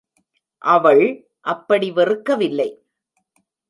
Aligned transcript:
அவள் 0.61 1.03
அப்படி 1.45 1.91
வெறுக்கவில்லை. 1.91 2.69